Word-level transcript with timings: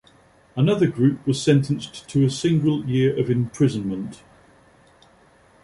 Another 0.55 0.87
group 0.87 1.27
was 1.27 1.39
sentenced 1.39 2.09
to 2.09 2.25
a 2.25 2.29
single 2.31 2.83
year 2.89 3.15
of 3.19 3.29
imprisonment. 3.29 4.23